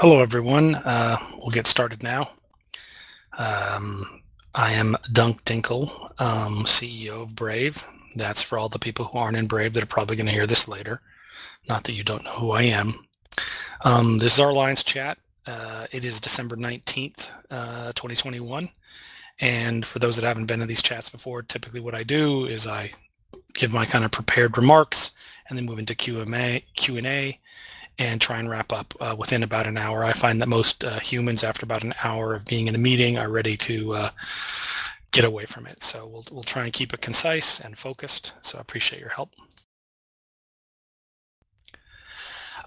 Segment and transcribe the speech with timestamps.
[0.00, 0.74] Hello, everyone.
[0.74, 2.32] Uh, we'll get started now.
[3.38, 4.20] Um,
[4.54, 5.88] I am Dunk Dinkle,
[6.20, 7.82] um, CEO of Brave.
[8.14, 10.46] That's for all the people who aren't in Brave that are probably going to hear
[10.46, 11.00] this later.
[11.66, 13.06] Not that you don't know who I am.
[13.86, 15.16] Um, this is our Alliance chat.
[15.46, 18.68] Uh, it is December 19th, uh, 2021.
[19.40, 22.66] And for those that haven't been in these chats before, typically what I do is
[22.66, 22.92] I
[23.54, 25.12] give my kind of prepared remarks
[25.48, 27.40] and then move into Q&A, Q&A
[27.98, 30.04] and try and wrap up uh, within about an hour.
[30.04, 33.16] I find that most uh, humans, after about an hour of being in a meeting,
[33.16, 34.10] are ready to uh,
[35.12, 35.82] get away from it.
[35.82, 38.34] So we'll, we'll try and keep it concise and focused.
[38.42, 39.30] So I appreciate your help.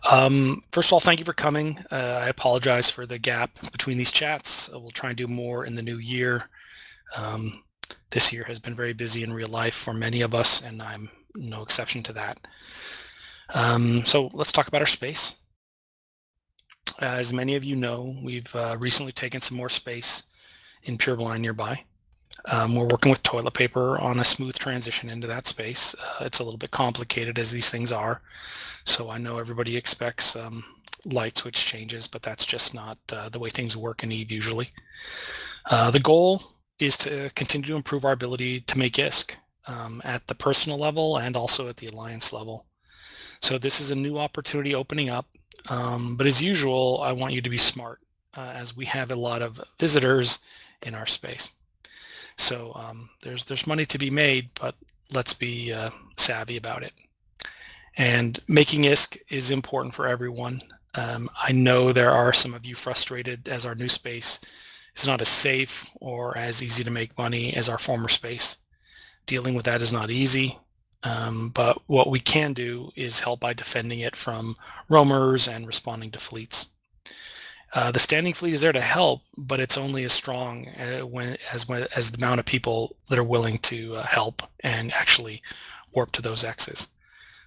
[0.10, 1.80] Um, first of all, thank you for coming.
[1.92, 4.70] Uh, I apologize for the gap between these chats.
[4.70, 6.50] We'll try and do more in the new year.
[7.18, 7.64] Um,
[8.12, 11.10] this year has been very busy in real life for many of us, and I'm
[11.36, 12.40] no exception to that.
[13.54, 15.36] Um, so let's talk about our space.
[17.00, 20.24] As many of you know, we've uh, recently taken some more space
[20.84, 21.84] in Pureblind nearby.
[22.52, 25.94] Um, we're working with toilet paper on a smooth transition into that space.
[25.96, 28.22] Uh, it's a little bit complicated as these things are.
[28.86, 30.64] So I know everybody expects um,
[31.06, 34.70] light switch changes, but that's just not uh, the way things work in Eve usually.
[35.70, 36.44] Uh, the goal
[36.80, 39.36] is to continue to improve our ability to make ISK
[39.68, 42.66] um, at the personal level and also at the alliance level.
[43.42, 45.28] So this is a new opportunity opening up.
[45.70, 48.00] Um, but as usual, I want you to be smart
[48.38, 50.40] uh, as we have a lot of visitors
[50.84, 51.52] in our space.
[52.38, 54.76] So um, there's there's money to be made, but
[55.14, 56.94] let's be uh, savvy about it.
[57.98, 60.62] And making ISK is important for everyone.
[60.96, 64.40] Um, I know there are some of you frustrated as our new space
[64.96, 68.58] is not as safe or as easy to make money as our former space.
[69.26, 70.58] Dealing with that is not easy.
[71.04, 74.56] Um, but what we can do is help by defending it from
[74.90, 76.68] roamers and responding to fleets.
[77.74, 81.38] Uh, the standing fleet is there to help, but it's only as strong uh, when,
[81.54, 85.42] as, as the amount of people that are willing to uh, help and actually
[85.94, 86.88] warp to those X's.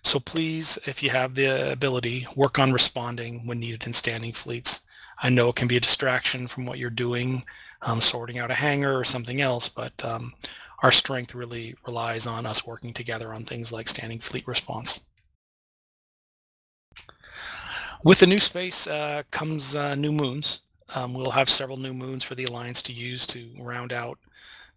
[0.04, 4.80] So please, if you have the ability, work on responding when needed in standing fleets.
[5.22, 7.44] I know it can be a distraction from what you're doing,
[7.82, 10.34] um, sorting out a hangar or something else, but um,
[10.82, 15.02] our strength really relies on us working together on things like standing fleet response.
[18.04, 20.62] With the new space uh, comes uh, new moons.
[20.94, 24.18] Um, we'll have several new moons for the Alliance to use to round out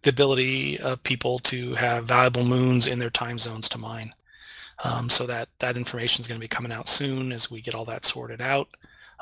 [0.02, 4.14] the ability of people to have valuable moons in their time zones to mine.
[4.84, 7.74] Um, so that, that information is going to be coming out soon as we get
[7.74, 8.68] all that sorted out.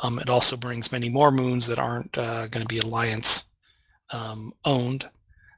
[0.03, 3.47] Um, it also brings many more moons that aren't uh, going to be Alliance
[4.12, 5.09] um, owned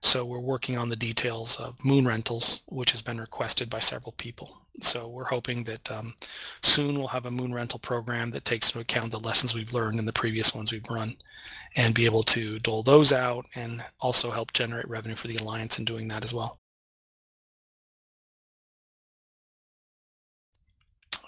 [0.01, 4.13] so we're working on the details of moon rentals, which has been requested by several
[4.13, 4.59] people.
[4.83, 6.15] So we're hoping that um,
[6.63, 9.99] soon we'll have a moon rental program that takes into account the lessons we've learned
[9.99, 11.17] in the previous ones we've run
[11.77, 15.79] and be able to dole those out and also help generate revenue for the Alliance
[15.79, 16.59] in doing that as well.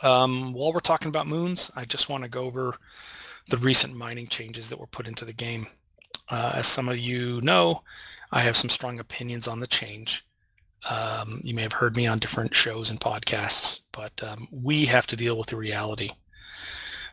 [0.03, 2.77] Um, while we're talking about moons, I just want to go over
[3.49, 5.67] the recent mining changes that were put into the game.
[6.31, 7.83] Uh, as some of you know,
[8.31, 10.25] I have some strong opinions on the change.
[10.91, 15.07] Um, you may have heard me on different shows and podcasts, but um, we have
[15.09, 16.11] to deal with the reality.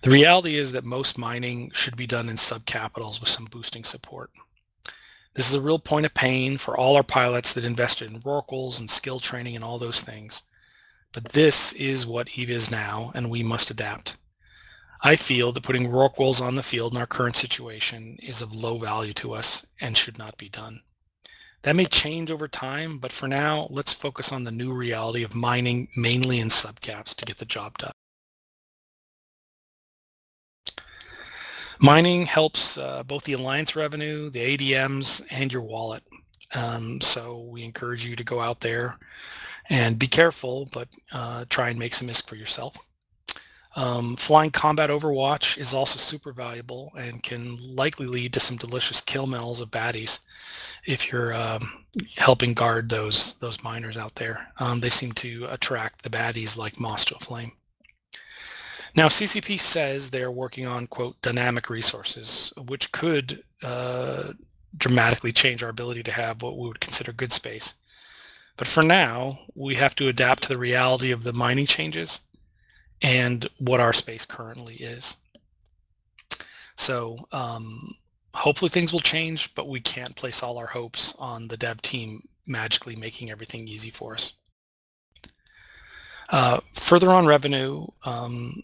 [0.01, 4.29] The reality is that most mining should be done in subcapitals with some boosting support.
[5.33, 8.79] This is a real point of pain for all our pilots that invested in rorquals
[8.79, 10.43] and skill training and all those things.
[11.11, 14.17] But this is what EVE is now, and we must adapt.
[15.05, 18.79] I feel that putting rorquals on the field in our current situation is of low
[18.79, 20.81] value to us and should not be done.
[21.61, 25.35] That may change over time, but for now, let's focus on the new reality of
[25.35, 27.91] mining mainly in subcaps to get the job done.
[31.77, 36.01] Mining helps uh, both the Alliance revenue, the ADMs, and your wallet.
[36.55, 38.97] Um, so we encourage you to go out there
[39.69, 42.75] and be careful, but uh, try and make some risk for yourself.
[43.75, 49.01] Um, flying combat overwatch is also super valuable and can likely lead to some delicious
[49.01, 50.21] killmails of baddies
[50.85, 51.85] if you're um,
[52.15, 54.47] helping guard those those miners out there.
[54.59, 57.51] Um, they seem to attract the baddies like moss to a flame.
[58.95, 64.33] Now CCP says they're working on quote dynamic resources, which could uh,
[64.77, 67.73] dramatically change our ability to have what we would consider good space.
[68.55, 72.21] But for now, we have to adapt to the reality of the mining changes
[73.01, 75.17] and what our space currently is.
[76.77, 77.95] So um,
[78.33, 82.27] hopefully things will change, but we can't place all our hopes on the dev team
[82.45, 84.33] magically making everything easy for us.
[86.29, 88.63] Uh, further on revenue, um,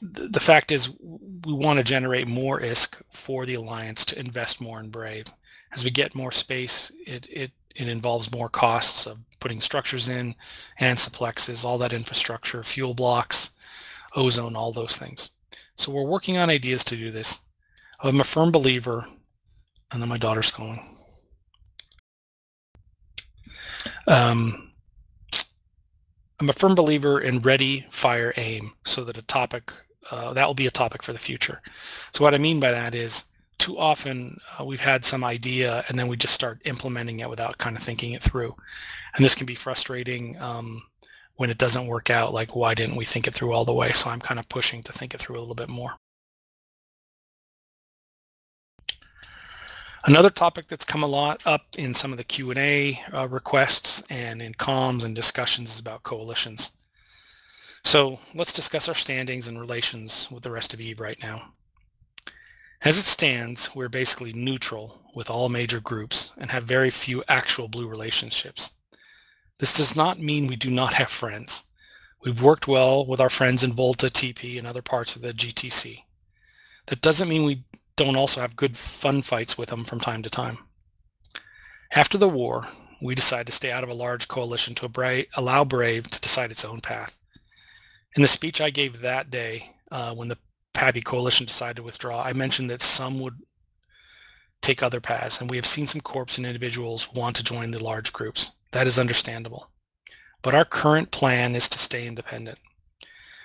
[0.00, 4.60] the, the fact is we want to generate more ISK for the Alliance to invest
[4.60, 5.26] more in Brave.
[5.72, 10.34] As we get more space, it, it, it involves more costs of putting structures in,
[10.80, 13.52] ansiblexes, all that infrastructure, fuel blocks,
[14.16, 15.30] ozone, all those things.
[15.76, 17.42] So we're working on ideas to do this.
[18.00, 19.06] I'm a firm believer,
[19.92, 20.84] and then my daughter's calling.
[24.08, 24.72] Um,
[26.40, 29.72] I'm a firm believer in ready, fire, aim, so that a topic,
[30.10, 31.62] uh, that will be a topic for the future.
[32.12, 33.26] So what I mean by that is
[33.66, 37.58] too often uh, we've had some idea and then we just start implementing it without
[37.58, 38.54] kind of thinking it through.
[39.16, 40.84] And this can be frustrating um,
[41.34, 43.92] when it doesn't work out, like why didn't we think it through all the way?
[43.92, 45.96] So I'm kind of pushing to think it through a little bit more.
[50.04, 54.40] Another topic that's come a lot up in some of the Q&A uh, requests and
[54.40, 56.70] in comms and discussions is about coalitions.
[57.82, 61.55] So let's discuss our standings and relations with the rest of EVE right now.
[62.82, 67.68] As it stands, we're basically neutral with all major groups and have very few actual
[67.68, 68.76] blue relationships.
[69.58, 71.64] This does not mean we do not have friends.
[72.22, 76.02] We've worked well with our friends in Volta, TP, and other parts of the GTC.
[76.86, 77.64] That doesn't mean we
[77.96, 80.58] don't also have good fun fights with them from time to time.
[81.94, 82.68] After the war,
[83.00, 86.64] we decided to stay out of a large coalition to allow Brave to decide its
[86.64, 87.18] own path.
[88.14, 90.38] In the speech I gave that day, uh, when the
[90.76, 93.40] PAPI coalition decided to withdraw, I mentioned that some would
[94.60, 97.82] take other paths, and we have seen some corps and individuals want to join the
[97.82, 98.52] large groups.
[98.72, 99.70] That is understandable.
[100.42, 102.60] But our current plan is to stay independent.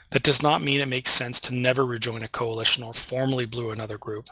[0.09, 3.71] That does not mean it makes sense to never rejoin a coalition or formally blue
[3.71, 4.29] another group.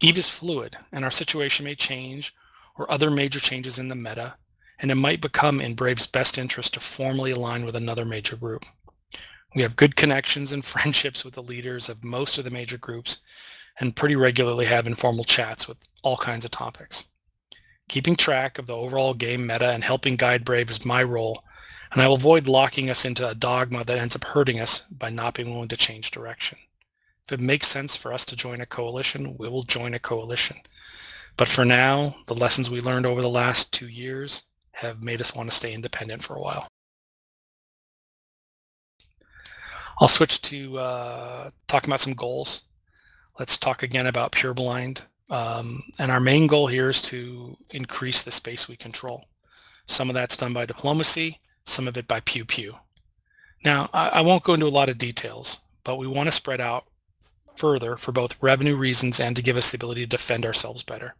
[0.00, 2.34] EVE is fluid, and our situation may change
[2.78, 4.36] or other major changes in the meta,
[4.78, 8.64] and it might become in Brave's best interest to formally align with another major group.
[9.54, 13.18] We have good connections and friendships with the leaders of most of the major groups
[13.80, 17.06] and pretty regularly have informal chats with all kinds of topics.
[17.88, 21.42] Keeping track of the overall game meta and helping guide Brave is my role,
[21.92, 25.08] and I will avoid locking us into a dogma that ends up hurting us by
[25.10, 26.58] not being willing to change direction.
[27.26, 30.58] If it makes sense for us to join a coalition, we will join a coalition.
[31.36, 35.34] But for now, the lessons we learned over the last two years have made us
[35.34, 36.68] want to stay independent for a while.
[40.00, 42.62] I'll switch to uh, talking about some goals.
[43.38, 45.02] Let's talk again about Pureblind.
[45.30, 49.26] Um, and our main goal here is to increase the space we control.
[49.86, 52.76] Some of that's done by diplomacy, some of it by pew pew.
[53.64, 56.60] Now, I, I won't go into a lot of details, but we want to spread
[56.60, 56.84] out
[57.56, 61.16] further for both revenue reasons and to give us the ability to defend ourselves better.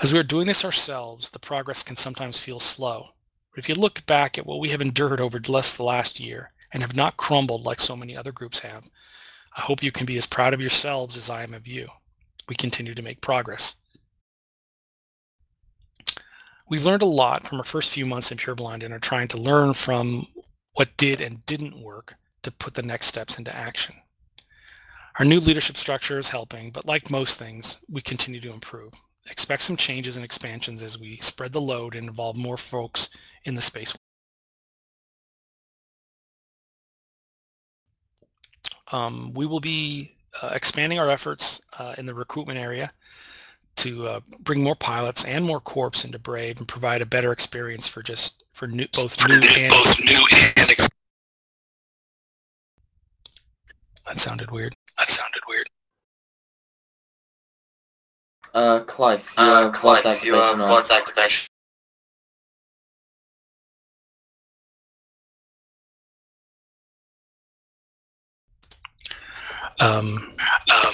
[0.00, 3.10] As we are doing this ourselves, the progress can sometimes feel slow.
[3.50, 6.52] But if you look back at what we have endured over just the last year
[6.72, 8.88] and have not crumbled like so many other groups have,
[9.56, 11.88] I hope you can be as proud of yourselves as I am of you.
[12.48, 13.76] We continue to make progress.
[16.68, 19.40] We've learned a lot from our first few months in Pureblind and are trying to
[19.40, 20.26] learn from
[20.74, 23.96] what did and didn't work to put the next steps into action.
[25.18, 28.92] Our new leadership structure is helping, but like most things, we continue to improve.
[29.30, 33.10] Expect some changes and expansions as we spread the load and involve more folks
[33.44, 33.94] in the space.
[38.92, 42.92] Um, we will be uh, expanding our efforts uh, in the recruitment area
[43.76, 47.86] to uh, bring more pilots and more corps into Brave and provide a better experience
[47.86, 50.58] for just for new, both new and both new and
[54.08, 54.74] that sounded weird.
[54.98, 55.66] That sounded weird.
[58.54, 61.46] Uh, Clive, you uh, have Clive, voice you have voice activation.
[69.80, 70.92] Um, um,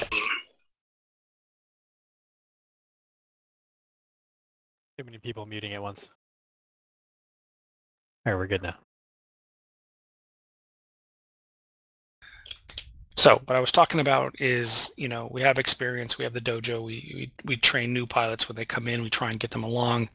[4.98, 6.08] Too many people muting at once.
[8.26, 8.76] Alright, we're good now.
[13.25, 16.43] So what I was talking about is, you know, we have experience, we have the
[16.43, 19.50] dojo, we, we, we train new pilots when they come in, we try and get
[19.50, 20.11] them along,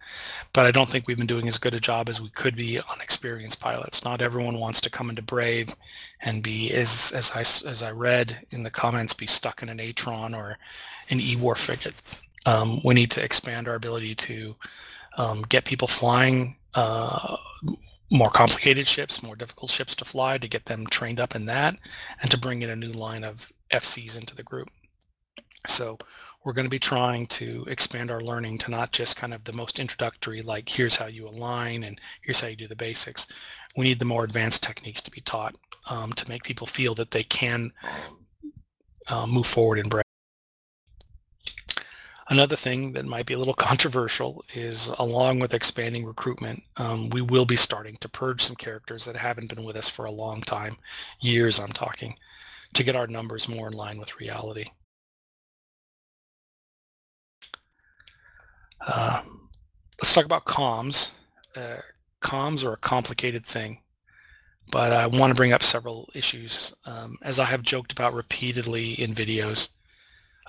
[0.54, 2.78] but I don't think we've been doing as good a job as we could be
[2.78, 4.04] on experienced pilots.
[4.04, 5.75] Not everyone wants to come into Brave
[6.22, 9.80] and be, as, as, I, as I read in the comments, be stuck in an
[9.80, 10.60] Atron or
[11.10, 12.22] an E-War frigate.
[12.46, 14.56] Um, we need to expand our ability to
[15.18, 17.38] um, get people flying uh,
[18.12, 21.75] more complicated ships, more difficult ships to fly to get them trained up in that
[22.22, 24.70] and to bring in a new line of FCs into the group.
[25.68, 25.98] So
[26.44, 29.54] we're going to be trying to expand our learning to not just kind of the
[29.54, 33.28] most introductory, like here's how you align and here's how you do the basics.
[33.75, 35.56] We need the more advanced techniques to be taught
[35.89, 37.72] um, to make people feel that they can
[39.10, 40.04] uh, move forward in Brave.
[42.29, 47.21] Another thing that might be a little controversial is along with expanding recruitment, um, we
[47.21, 50.41] will be starting to purge some characters that haven't been with us for a long
[50.41, 50.77] time,
[51.19, 52.15] years I'm talking,
[52.75, 54.65] to get our numbers more in line with reality.
[58.86, 59.21] Uh,
[60.00, 61.12] let's talk about comms.
[61.55, 61.77] Uh,
[62.21, 63.81] comms are a complicated thing,
[64.71, 66.75] but I want to bring up several issues.
[66.86, 69.69] Um, as I have joked about repeatedly in videos,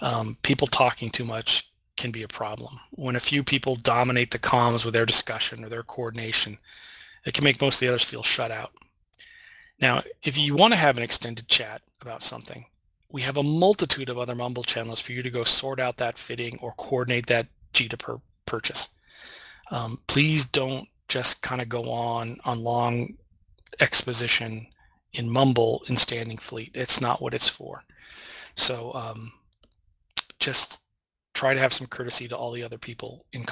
[0.02, 1.69] um, people talking too much
[2.00, 2.80] can be a problem.
[2.90, 6.58] When a few people dominate the comms with their discussion or their coordination,
[7.26, 8.72] it can make most of the others feel shut out.
[9.78, 12.64] Now, if you want to have an extended chat about something,
[13.12, 16.18] we have a multitude of other Mumble channels for you to go sort out that
[16.18, 18.94] fitting or coordinate that JITA per purchase.
[19.70, 23.14] Um, please don't just kind of go on on long
[23.80, 24.66] exposition
[25.12, 26.70] in Mumble in Standing Fleet.
[26.72, 27.84] It's not what it's for.
[28.54, 29.32] So um,
[30.38, 30.80] just
[31.40, 33.46] try to have some courtesy to all the other people in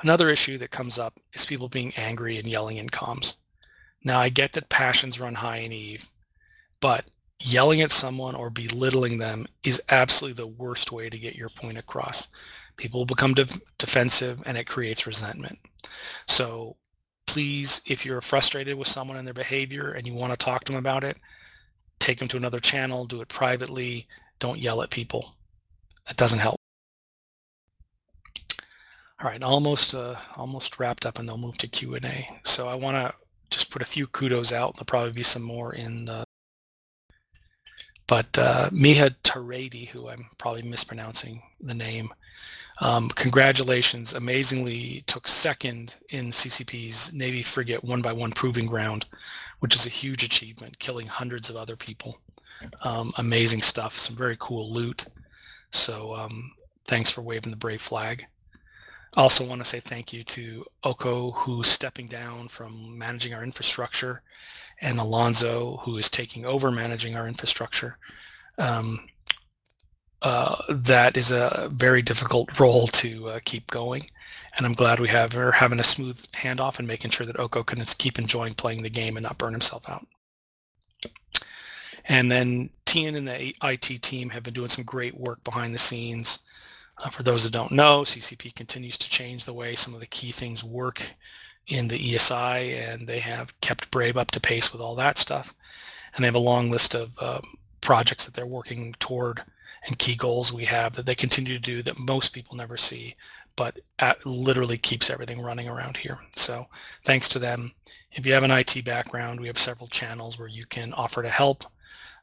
[0.00, 3.36] Another issue that comes up is people being angry and yelling in comms.
[4.04, 6.08] Now I get that passions run high in Eve,
[6.80, 7.06] but
[7.40, 11.78] yelling at someone or belittling them is absolutely the worst way to get your point
[11.78, 12.28] across.
[12.76, 13.46] People become de-
[13.78, 15.58] defensive and it creates resentment.
[16.28, 16.76] So
[17.26, 20.72] please, if you're frustrated with someone and their behavior and you want to talk to
[20.72, 21.16] them about it,
[21.98, 24.06] take them to another channel, do it privately.
[24.38, 25.33] Don't yell at people.
[26.06, 26.56] That doesn't help.
[29.20, 32.28] All right, almost uh, almost wrapped up, and they'll move to Q and A.
[32.44, 33.14] So I want to
[33.50, 34.76] just put a few kudos out.
[34.76, 36.24] There'll probably be some more in the
[38.06, 42.12] but uh, Miha Taredi, who I'm probably mispronouncing the name,
[42.80, 49.06] um, congratulations, amazingly took second in CCP's Navy frigate one by one proving ground,
[49.60, 52.18] which is a huge achievement, killing hundreds of other people.
[52.82, 55.06] Um, amazing stuff, some very cool loot.
[55.74, 56.52] So um,
[56.86, 58.26] thanks for waving the brave flag.
[59.16, 63.44] I also want to say thank you to Oko, who's stepping down from managing our
[63.44, 64.22] infrastructure
[64.80, 67.98] and Alonzo, who is taking over managing our infrastructure.
[68.58, 69.06] Um,
[70.22, 74.10] uh, that is a very difficult role to uh, keep going.
[74.56, 77.62] And I'm glad we have her having a smooth handoff and making sure that Oko
[77.62, 80.06] can keep enjoying playing the game and not burn himself out.
[82.08, 85.78] And then Tian and the IT team have been doing some great work behind the
[85.78, 86.40] scenes.
[87.02, 90.06] Uh, for those that don't know, CCP continues to change the way some of the
[90.06, 91.02] key things work
[91.66, 95.54] in the ESI, and they have kept Brave up to pace with all that stuff.
[96.14, 99.42] And they have a long list of um, projects that they're working toward
[99.86, 103.14] and key goals we have that they continue to do that most people never see,
[103.56, 103.78] but
[104.24, 106.18] literally keeps everything running around here.
[106.36, 106.66] So
[107.04, 107.72] thanks to them.
[108.12, 111.28] If you have an IT background, we have several channels where you can offer to
[111.28, 111.64] help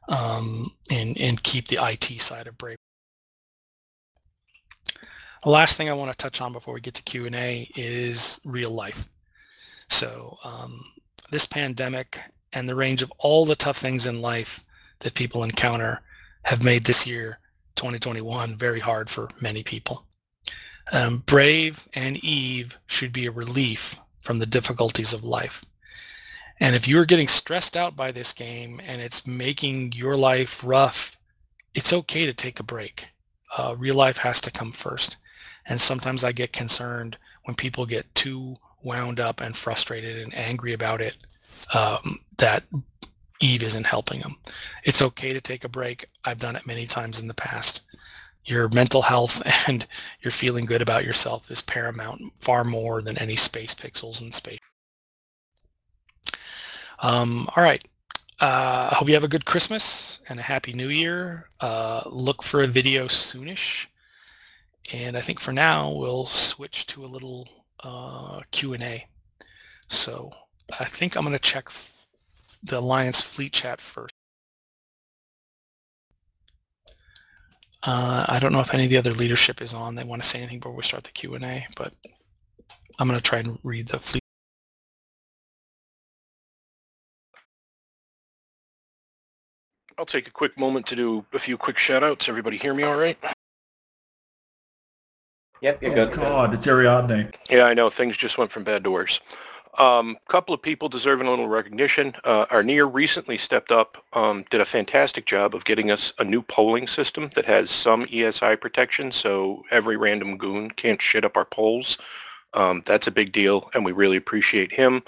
[0.08, 2.76] um, and, and keep the IT side of Brave.
[5.42, 8.70] The last thing I want to touch on before we get to Q&A is real
[8.70, 9.08] life.
[9.88, 10.84] So um,
[11.30, 12.20] this pandemic
[12.52, 14.64] and the range of all the tough things in life
[15.00, 16.02] that people encounter
[16.44, 17.40] have made this year,
[17.76, 20.06] 2021, very hard for many people.
[20.92, 25.64] Um, Brave and Eve should be a relief from the difficulties of life.
[26.62, 31.18] And if you're getting stressed out by this game and it's making your life rough,
[31.74, 33.08] it's okay to take a break.
[33.58, 35.16] Uh, real life has to come first.
[35.66, 40.72] And sometimes I get concerned when people get too wound up and frustrated and angry
[40.72, 41.16] about it
[41.74, 42.62] um, that
[43.40, 44.36] Eve isn't helping them.
[44.84, 46.04] It's okay to take a break.
[46.24, 47.80] I've done it many times in the past.
[48.44, 49.84] Your mental health and
[50.20, 54.60] your feeling good about yourself is paramount far more than any space pixels and space.
[57.02, 57.84] Um, all right.
[58.40, 61.48] Uh, I hope you have a good Christmas and a happy new year.
[61.60, 63.86] Uh, look for a video soonish.
[64.92, 67.48] And I think for now, we'll switch to a little
[67.80, 69.06] uh, Q&A.
[69.88, 70.32] So
[70.80, 71.68] I think I'm going to check
[72.62, 74.14] the Alliance Fleet Chat first.
[77.84, 79.96] Uh, I don't know if any of the other leadership is on.
[79.96, 81.92] They want to say anything before we start the Q&A, but
[82.98, 84.21] I'm going to try and read the fleet.
[90.02, 92.28] I'll take a quick moment to do a few quick shout outs.
[92.28, 93.16] Everybody hear me all right?
[95.60, 96.12] Yep, you're Oh, good.
[96.14, 97.30] God, it's Ariadne.
[97.48, 97.88] Yeah, I know.
[97.88, 99.20] Things just went from bad to worse.
[99.78, 102.14] Um, a couple of people deserving a little recognition.
[102.24, 106.42] Uh, Arnia recently stepped up, um, did a fantastic job of getting us a new
[106.42, 111.44] polling system that has some ESI protection, so every random goon can't shit up our
[111.44, 111.96] polls.
[112.54, 115.04] Um, that's a big deal, and we really appreciate him.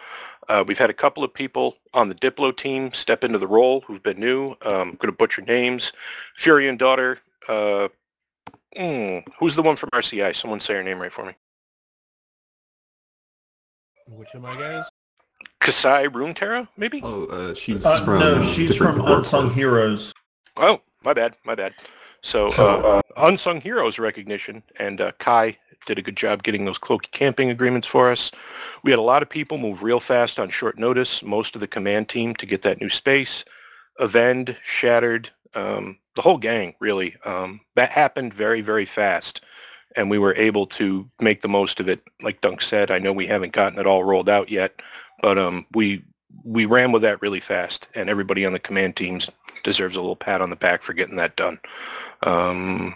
[0.48, 3.80] Uh, we've had a couple of people on the Diplo team step into the role
[3.82, 4.52] who've been new.
[4.62, 5.92] Um, I'm going to butcher names.
[6.36, 7.20] Fury and Daughter.
[7.48, 7.88] Uh,
[8.76, 10.34] mm, who's the one from RCI?
[10.36, 11.32] Someone say her name right for me.
[14.06, 14.88] Which of my guys?
[15.60, 17.00] Kasai Runeterra, maybe?
[17.02, 18.20] Oh, uh, she's Uh, from.
[18.20, 19.00] no, she's from.
[19.00, 20.12] Unsung Heroes.
[20.56, 21.74] Oh, my bad, my bad.
[22.24, 27.10] So, uh, unsung heroes recognition, and uh, Kai did a good job getting those cloaky
[27.10, 28.30] camping agreements for us.
[28.82, 31.22] We had a lot of people move real fast on short notice.
[31.22, 33.44] Most of the command team to get that new space.
[34.00, 37.14] Avend, Shattered, um, the whole gang really.
[37.26, 39.42] Um, that happened very, very fast,
[39.94, 42.00] and we were able to make the most of it.
[42.22, 44.80] Like Dunk said, I know we haven't gotten it all rolled out yet,
[45.20, 46.02] but um, we
[46.42, 49.28] we ran with that really fast, and everybody on the command teams
[49.64, 51.58] deserves a little pat on the back for getting that done.
[52.22, 52.94] Um,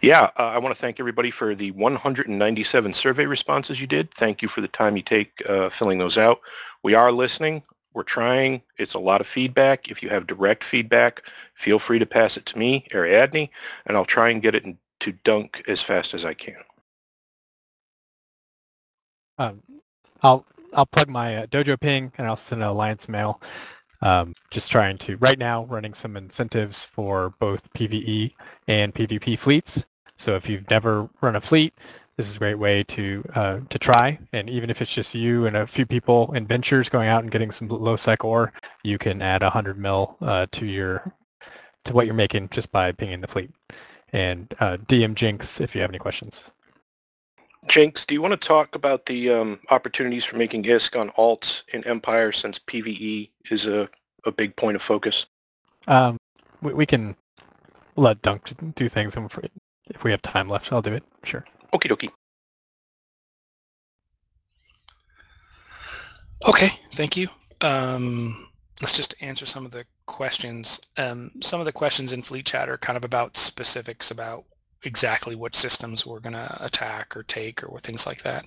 [0.00, 4.12] yeah, uh, I want to thank everybody for the 197 survey responses you did.
[4.12, 6.40] Thank you for the time you take uh, filling those out.
[6.82, 7.62] We are listening.
[7.94, 8.62] We're trying.
[8.78, 9.90] It's a lot of feedback.
[9.90, 11.22] If you have direct feedback,
[11.54, 13.50] feel free to pass it to me, Ariadne,
[13.86, 14.64] and I'll try and get it
[15.00, 16.56] to Dunk as fast as I can.
[19.38, 19.62] Um,
[20.22, 23.40] I'll I'll plug my uh, dojo ping and I'll send an alliance mail.
[24.02, 28.34] Um, just trying to right now running some incentives for both PVE
[28.68, 29.84] and PvP fleets.
[30.18, 31.74] So if you've never run a fleet,
[32.16, 34.18] this is a great way to uh, to try.
[34.32, 37.30] And even if it's just you and a few people in ventures going out and
[37.30, 41.14] getting some low cycle ore, you can add 100 mil uh, to your
[41.84, 43.50] to what you're making just by pinging the fleet.
[44.12, 46.44] And uh, DM Jinx if you have any questions.
[47.68, 51.62] Jinx, do you want to talk about the um, opportunities for making ISK on alts
[51.72, 53.88] in Empire since PvE is a,
[54.26, 55.26] a big point of focus?
[55.86, 56.16] Um,
[56.60, 57.14] we, we can
[57.96, 59.50] let Dunk do things, and if-
[59.90, 61.02] if we have time left, I'll do it.
[61.24, 61.44] Sure.
[61.72, 62.10] Okie dokie.
[66.48, 67.28] Okay, thank you.
[67.60, 68.48] Um,
[68.80, 70.80] let's just answer some of the questions.
[70.96, 74.44] Um, some of the questions in Fleet Chat are kind of about specifics about
[74.84, 78.46] exactly what systems we're going to attack or take or things like that.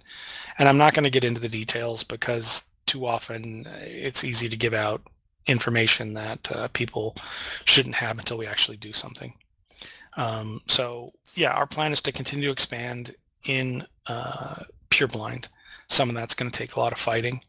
[0.58, 4.58] And I'm not going to get into the details because too often it's easy to
[4.58, 5.02] give out
[5.48, 7.16] information that uh, people
[7.66, 9.34] shouldn't have until we actually do something.
[10.18, 15.50] Um, so yeah, our plan is to continue to expand in uh, Pure Blind.
[15.88, 17.42] Some of that's going to take a lot of fighting.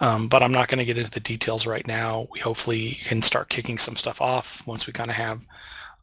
[0.00, 2.26] Um, but I'm not going to get into the details right now.
[2.32, 5.46] We hopefully can start kicking some stuff off once we kind of have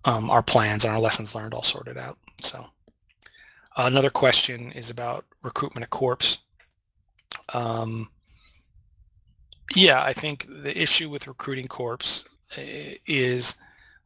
[0.05, 2.17] um, our plans and our lessons learned all sorted out.
[2.39, 2.67] So
[3.77, 6.37] another question is about recruitment of corps.
[7.53, 8.09] Um,
[9.75, 12.25] yeah, I think the issue with recruiting corps
[12.57, 13.55] eh, is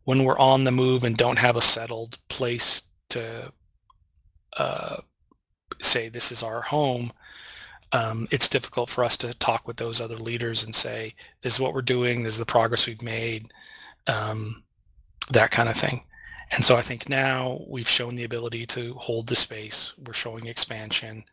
[0.04, 3.52] when we're on the move and don't have a settled place to
[4.58, 4.98] uh,
[5.82, 7.12] say this is our home,
[7.92, 11.60] um, it's difficult for us to talk with those other leaders and say, this is
[11.60, 13.52] what we're doing, this is the progress we've made,
[14.08, 14.64] um,
[15.32, 16.04] that kind of thing.
[16.52, 20.46] And so I think now we've shown the ability to hold the space, we're showing
[20.46, 21.24] expansion,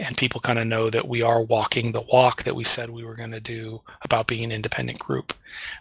[0.00, 3.04] and people kind of know that we are walking the walk that we said we
[3.04, 5.32] were going to do about being an independent group.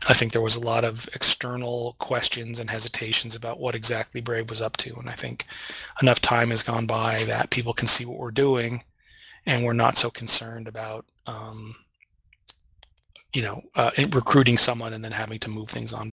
[0.08, 4.50] I think there was a lot of external questions and hesitations about what exactly Brave
[4.50, 4.96] was up to.
[4.96, 5.46] And I think
[6.02, 8.84] enough time has gone by that people can see what we're doing
[9.46, 11.76] and we're not so concerned about um,
[13.34, 16.12] you know uh, recruiting someone and then having to move things on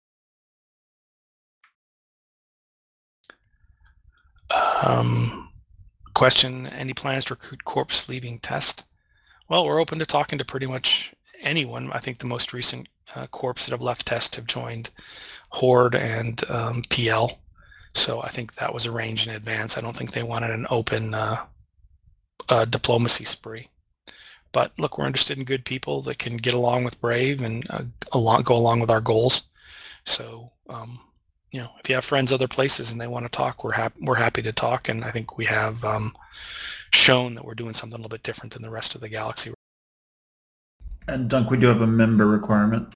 [4.84, 5.48] um,
[6.14, 8.84] question any plans to recruit corpse leaving test
[9.48, 13.26] well we're open to talking to pretty much anyone i think the most recent uh,
[13.28, 14.90] corps that have left test have joined
[15.50, 17.38] horde and um, pl
[17.94, 21.14] so i think that was arranged in advance i don't think they wanted an open
[21.14, 21.44] uh,
[22.50, 23.68] uh, diplomacy spree.
[24.52, 27.84] But look, we're interested in good people that can get along with Brave and uh,
[28.12, 29.48] along, go along with our goals.
[30.04, 31.00] So, um,
[31.52, 34.00] you know, if you have friends other places and they want to talk, we're happy.
[34.02, 36.16] We're happy to talk, and I think we have um,
[36.92, 39.52] shown that we're doing something a little bit different than the rest of the galaxy.
[41.08, 42.92] And Dunk, we do have a member requirement.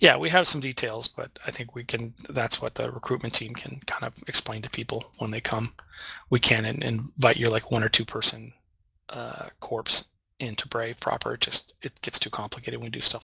[0.00, 2.14] Yeah, we have some details, but I think we can.
[2.28, 5.74] That's what the recruitment team can kind of explain to people when they come.
[6.30, 8.52] We can in, invite your like one or two person
[9.10, 11.34] uh, corpse into Brave proper.
[11.34, 13.22] It just it gets too complicated when we do stuff.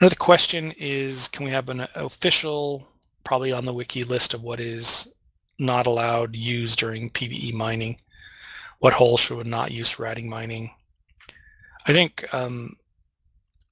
[0.00, 2.88] Another question is, can we have an official,
[3.24, 5.12] probably on the wiki list of what is
[5.58, 7.98] not allowed used during PVE mining?
[8.82, 10.68] what holes should we not use for adding mining.
[11.86, 12.74] I think um,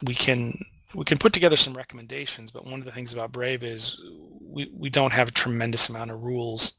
[0.07, 0.57] we can
[0.95, 4.01] we can put together some recommendations, but one of the things about Brave is
[4.41, 6.75] we, we don't have a tremendous amount of rules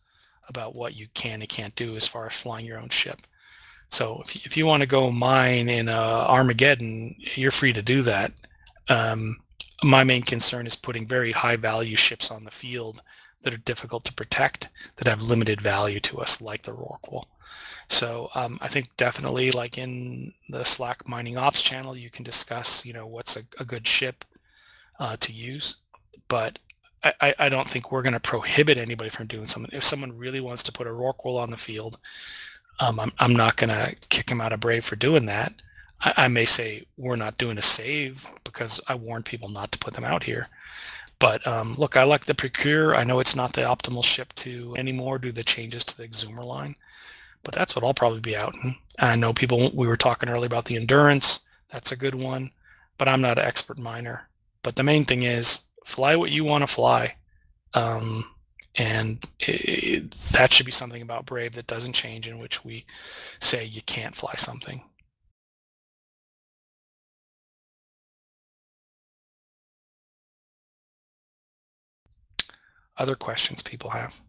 [0.48, 3.20] about what you can and can't do as far as flying your own ship.
[3.90, 7.82] So if you, if you want to go mine in uh, Armageddon, you're free to
[7.82, 8.32] do that.
[8.92, 9.38] Um,
[9.84, 13.02] my main concern is putting very high value ships on the field
[13.42, 17.26] that are difficult to protect, that have limited value to us, like the Rorqual.
[17.88, 22.86] So um, I think definitely like in the Slack mining ops channel, you can discuss,
[22.86, 24.24] you know, what's a, a good ship
[25.00, 25.78] uh, to use.
[26.28, 26.60] But
[27.04, 29.76] I, I don't think we're going to prohibit anybody from doing something.
[29.76, 31.98] If someone really wants to put a Rorqual on the field,
[32.80, 35.54] um, I'm, I'm not going to kick him out of Brave for doing that.
[36.02, 39.80] I, I may say we're not doing a save because I warned people not to
[39.80, 40.48] put them out here.
[41.20, 42.96] But um, look, I like the Procure.
[42.96, 46.08] I know it's not the optimal ship to anymore due to the changes to the
[46.08, 46.76] Exhumer line,
[47.44, 48.76] but that's what I'll probably be out in.
[48.98, 51.42] I know people, we were talking earlier about the Endurance.
[51.72, 52.52] That's a good one,
[52.98, 54.30] but I'm not an expert miner.
[54.64, 57.16] But the main thing is fly what you want to fly.
[57.76, 58.26] Um,
[58.78, 62.86] and it, that should be something about Brave that doesn't change in which we
[63.40, 64.82] say you can't fly something.
[72.98, 74.22] Other questions people have?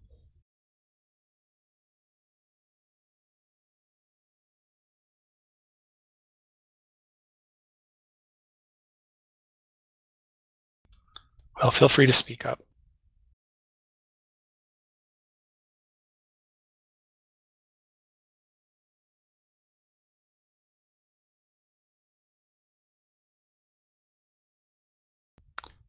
[11.60, 12.60] Well, feel free to speak up.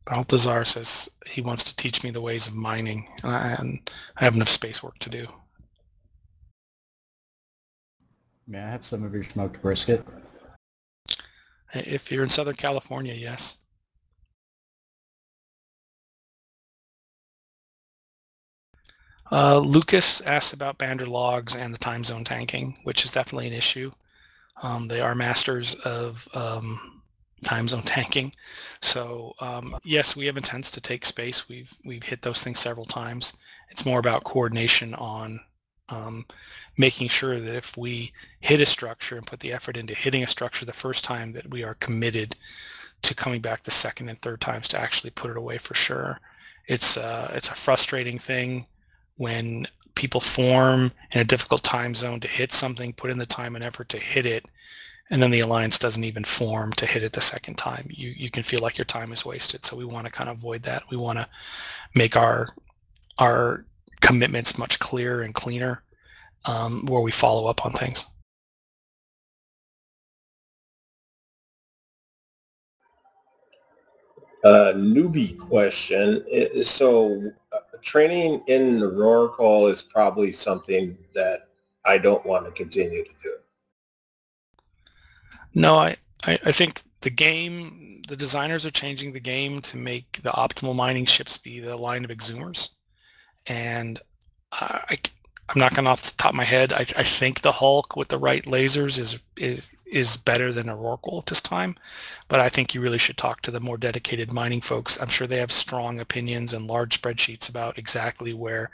[0.05, 4.25] Balthazar says he wants to teach me the ways of mining, and I, and I
[4.25, 5.27] have enough space work to do.
[8.45, 10.05] May I have some of your smoked brisket?
[11.73, 13.57] If you're in Southern California, yes.
[19.31, 23.53] Uh, Lucas asked about Bander logs and the time zone tanking, which is definitely an
[23.53, 23.91] issue.
[24.61, 27.01] Um, they are masters of um,
[27.43, 28.33] time zone tanking.
[28.81, 31.47] So um, yes, we have intents to take space.
[31.49, 33.33] We've we've hit those things several times.
[33.69, 35.39] It's more about coordination on
[35.89, 36.25] um,
[36.77, 40.27] making sure that if we hit a structure and put the effort into hitting a
[40.27, 42.35] structure the first time, that we are committed
[43.01, 46.19] to coming back the second and third times to actually put it away for sure.
[46.67, 48.65] It's uh, it's a frustrating thing
[49.17, 53.55] when people form in a difficult time zone to hit something, put in the time
[53.55, 54.45] and effort to hit it,
[55.13, 57.85] and then the alliance doesn't even form to hit it the second time.
[57.91, 59.63] You you can feel like your time is wasted.
[59.63, 60.81] So we want to kind of avoid that.
[60.89, 61.29] We want to
[61.93, 62.49] make our
[63.19, 63.63] our
[64.01, 65.83] commitments much clearer and cleaner
[66.45, 68.07] um, where we follow up on things.
[74.43, 76.25] Uh, newbie question.
[76.63, 81.49] So uh, training in the roar Rorqual is probably something that
[81.85, 83.37] I don't want to continue to do.
[85.53, 90.21] No, I, I, I think the game, the designers are changing the game to make
[90.23, 92.71] the optimal mining ships be the line of exhumers.
[93.47, 93.99] And
[94.51, 94.97] I,
[95.49, 96.73] I'm not going off the top of my head.
[96.73, 100.75] I, I think the Hulk with the right lasers is is is better than a
[100.75, 101.75] Rorqual at this time,
[102.29, 104.99] but I think you really should talk to the more dedicated mining folks.
[105.01, 108.71] I'm sure they have strong opinions and large spreadsheets about exactly where,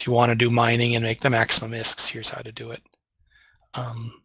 [0.00, 2.70] if you want to do mining and make the maximum ISKs, here's how to do
[2.70, 2.82] it.
[3.74, 4.21] Um,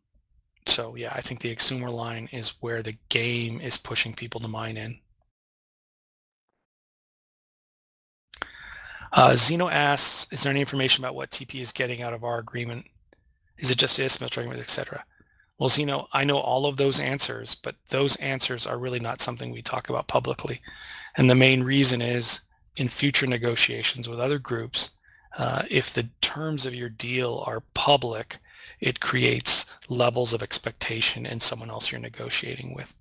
[0.68, 4.48] so yeah, I think the Exhumer line is where the game is pushing people to
[4.48, 5.00] mine in.
[9.14, 12.40] Uh, Zeno asks, is there any information about what TP is getting out of our
[12.40, 12.86] agreement?
[13.58, 15.06] Is it just ISK, military agreement, etc.?
[15.58, 19.50] Well, Zeno, I know all of those answers, but those answers are really not something
[19.50, 20.62] we talk about publicly.
[21.16, 22.42] And the main reason is
[22.76, 24.92] in future negotiations with other groups,
[25.38, 28.38] uh, if the terms of your deal are public,
[28.80, 32.96] it creates levels of expectation in someone else you're negotiating with.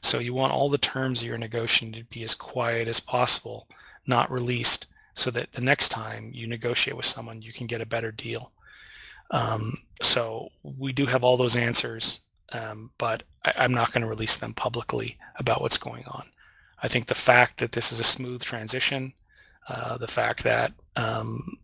[0.00, 3.68] So you want all the terms you're negotiating to be as quiet as possible,
[4.06, 7.86] not released, so that the next time you negotiate with someone, you can get a
[7.86, 8.52] better deal.
[9.30, 12.20] Um, so we do have all those answers,
[12.52, 16.24] um, but I, am not going to release them publicly about what's going on.
[16.82, 19.12] I think the fact that this is a smooth transition,
[19.68, 21.58] uh, the fact that um,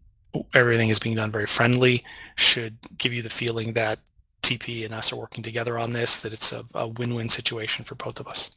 [0.52, 2.04] everything is being done very friendly
[2.36, 4.00] should give you the feeling that
[4.44, 7.94] TP and us are working together on this, that it's a, a win-win situation for
[7.94, 8.54] both of us.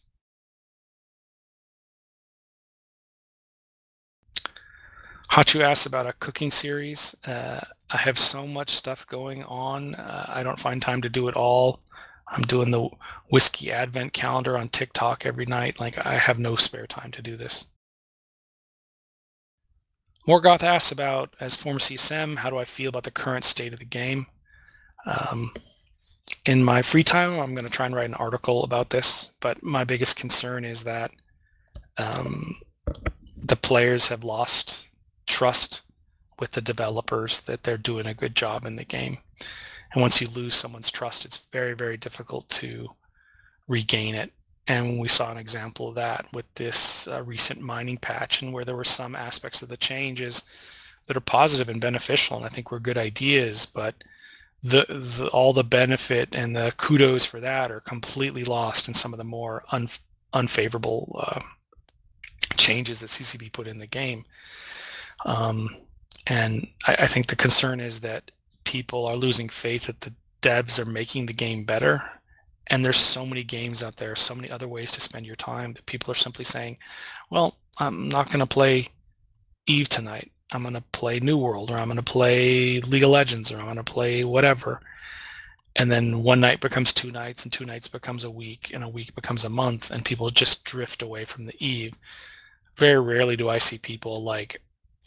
[5.31, 7.15] Hachu asked about a cooking series.
[7.25, 7.59] Uh,
[7.91, 9.95] I have so much stuff going on.
[9.95, 11.81] Uh, I don't find time to do it all.
[12.29, 12.89] I'm doing the
[13.29, 15.79] whiskey advent calendar on TikTok every night.
[15.79, 17.65] Like I have no spare time to do this.
[20.27, 23.79] Morgoth asks about, as former CSM, how do I feel about the current state of
[23.79, 24.25] the game?
[25.05, 25.51] Um,
[26.45, 29.63] in my free time, I'm going to try and write an article about this, but
[29.63, 31.11] my biggest concern is that
[31.97, 32.55] um,
[33.35, 34.87] the players have lost
[35.25, 35.81] trust
[36.39, 39.17] with the developers that they're doing a good job in the game.
[39.93, 42.89] And once you lose someone's trust, it's very, very difficult to
[43.67, 44.31] regain it.
[44.67, 48.63] And we saw an example of that with this uh, recent mining patch and where
[48.63, 50.43] there were some aspects of the changes
[51.07, 53.95] that are positive and beneficial and I think were good ideas, but
[54.67, 59.13] the, the all the benefit and the kudos for that are completely lost in some
[59.13, 59.87] of the more un,
[60.33, 61.41] unfavorable uh,
[62.57, 64.25] changes that CCP put in the game.
[65.25, 65.75] Um,
[66.27, 68.31] and I, I think the concern is that
[68.63, 72.03] people are losing faith that the devs are making the game better.
[72.69, 75.73] And there's so many games out there, so many other ways to spend your time
[75.73, 76.77] that people are simply saying,
[77.29, 78.89] well, I'm not going to play
[79.67, 80.31] Eve tonight.
[80.51, 83.57] I'm going to play New World or I'm going to play League of Legends or
[83.59, 84.79] I'm going to play whatever.
[85.75, 88.89] And then one night becomes two nights and two nights becomes a week and a
[88.89, 91.95] week becomes a month and people just drift away from the Eve.
[92.77, 94.61] Very rarely do I see people like,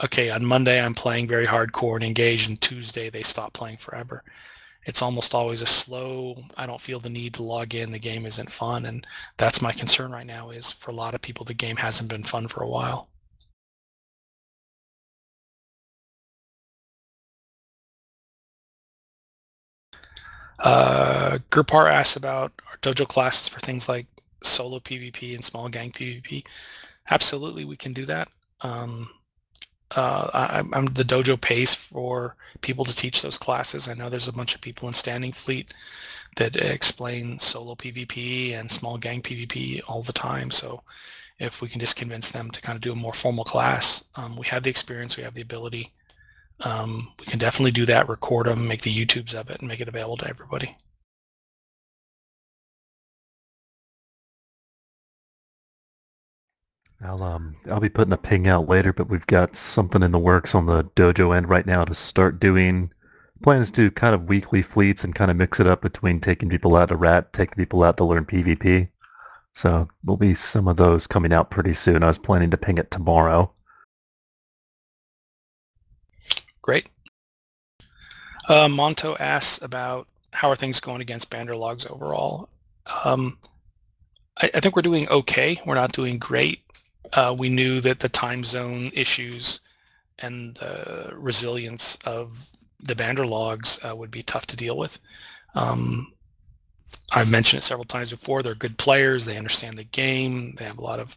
[0.05, 4.23] okay, on Monday I'm playing very hardcore and engaged, and Tuesday they stop playing forever.
[4.87, 8.25] It's almost always a slow, I don't feel the need to log in, the game
[8.27, 11.55] isn't fun, and that's my concern right now is for a lot of people the
[11.55, 13.09] game hasn't been fun for a while.
[20.61, 24.07] Uh, Gurpar asks about dojo classes for things like
[24.43, 26.45] solo PvP and small gang PvP.
[27.11, 28.29] Absolutely, we can do that.
[28.61, 29.11] Um,
[29.97, 33.89] uh, I, am the dojo pays for people to teach those classes.
[33.89, 35.73] I know there's a bunch of people in Standing Fleet
[36.37, 40.51] that explain solo PvP and small gang PvP all the time.
[40.51, 40.83] So
[41.39, 44.37] if we can just convince them to kind of do a more formal class, um,
[44.37, 45.93] we have the experience, we have the ability.
[46.63, 49.81] Um, we can definitely do that, record them, make the YouTubes of it, and make
[49.81, 50.77] it available to everybody.
[57.03, 60.19] I'll um I'll be putting a ping out later, but we've got something in the
[60.19, 62.93] works on the dojo end right now to start doing
[63.43, 66.77] plans to kind of weekly fleets and kind of mix it up between taking people
[66.77, 68.91] out to rat, taking people out to learn PvP.
[69.55, 72.03] So there'll be some of those coming out pretty soon.
[72.03, 73.53] I was planning to ping it tomorrow.
[76.63, 76.89] Great.
[78.49, 82.49] Uh, Monto asks about how are things going against Banderlogs overall.
[83.05, 83.39] Um,
[84.41, 85.61] I, I think we're doing okay.
[85.65, 86.63] We're not doing great
[87.13, 89.61] uh, we knew that the time zone issues
[90.19, 94.99] and the resilience of the Banderlogs uh, would be tough to deal with.
[95.55, 96.13] Um,
[97.13, 98.43] I've mentioned it several times before.
[98.43, 99.25] They're good players.
[99.25, 100.55] They understand the game.
[100.57, 101.17] They have a lot of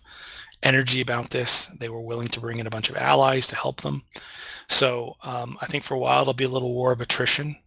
[0.63, 1.69] energy about this.
[1.77, 4.03] They were willing to bring in a bunch of allies to help them.
[4.67, 7.57] So um, I think for a while there'll be a little war of attrition.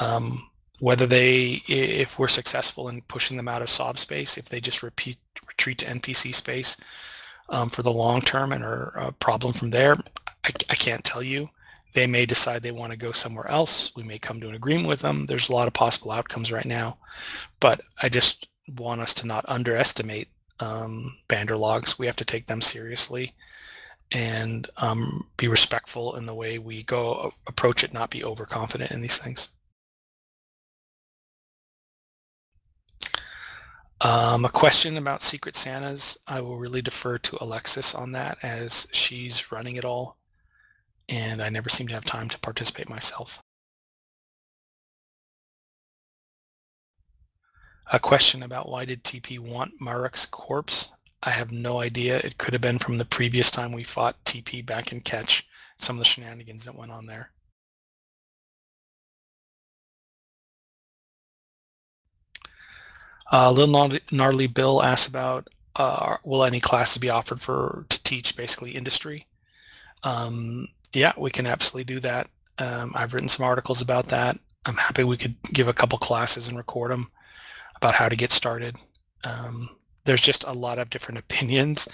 [0.00, 0.50] Um,
[0.80, 4.82] whether they, if we're successful in pushing them out of sov space, if they just
[4.82, 6.76] repeat, retreat to NPC space,
[7.50, 9.96] um, for the long term and are a problem from there,
[10.44, 11.50] I, I can't tell you.
[11.92, 13.94] They may decide they want to go somewhere else.
[13.96, 15.26] We may come to an agreement with them.
[15.26, 16.98] There's a lot of possible outcomes right now,
[17.58, 18.46] but I just
[18.78, 20.28] want us to not underestimate
[20.60, 21.98] um, Banderlogs.
[21.98, 23.34] We have to take them seriously
[24.12, 29.00] and um, be respectful in the way we go approach it, not be overconfident in
[29.00, 29.50] these things.
[34.02, 38.88] Um, a question about Secret Santas, I will really defer to Alexis on that as
[38.92, 40.16] she's running it all
[41.10, 43.42] and I never seem to have time to participate myself.
[47.92, 50.92] A question about why did TP want Maruk's corpse?
[51.24, 52.18] I have no idea.
[52.18, 55.96] It could have been from the previous time we fought TP back in Catch, some
[55.96, 57.30] of the shenanigans that went on there.
[63.32, 68.36] Uh, Little Gnarly Bill asks about uh, will any classes be offered for to teach
[68.36, 69.26] basically industry?
[70.04, 72.28] Um, yeah, we can absolutely do that.
[72.58, 74.38] Um, I've written some articles about that.
[74.66, 77.10] I'm happy we could give a couple classes and record them
[77.80, 78.76] about how to get started.
[79.24, 79.70] Um,
[80.04, 81.88] there's just a lot of different opinions,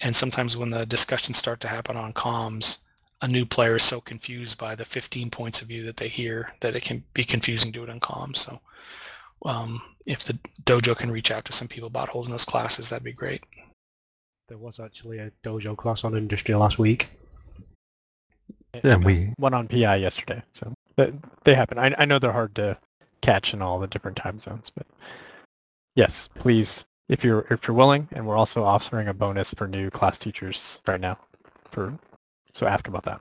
[0.00, 2.78] and sometimes when the discussions start to happen on comms,
[3.22, 6.54] a new player is so confused by the 15 points of view that they hear
[6.60, 8.36] that it can be confusing to do it on comms.
[8.36, 8.60] So
[9.44, 13.04] um, if the dojo can reach out to some people about holding those classes, that'd
[13.04, 13.44] be great.
[14.48, 17.08] There was actually a dojo class on industry last week.
[18.74, 20.42] Yeah, and, we- one on PI yesterday.
[20.52, 21.78] So but they happen.
[21.78, 22.78] I, I know they're hard to
[23.20, 24.86] catch in all the different time zones, but
[25.94, 29.90] yes, please, if you're if you're willing, and we're also offering a bonus for new
[29.90, 31.18] class teachers right now.
[31.70, 31.98] For
[32.52, 33.20] so ask about that.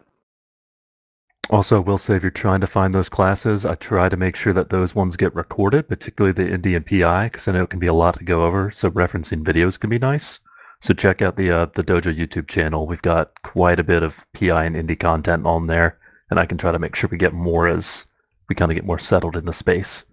[1.49, 4.53] Also, will say if you're trying to find those classes, I try to make sure
[4.53, 7.87] that those ones get recorded, particularly the Indian PI, because I know it can be
[7.87, 8.69] a lot to go over.
[8.69, 10.39] So referencing videos can be nice.
[10.81, 12.85] So check out the uh, the Dojo YouTube channel.
[12.85, 15.97] We've got quite a bit of PI and indie content on there,
[16.29, 18.05] and I can try to make sure we get more as
[18.47, 20.05] we kind of get more settled in the space.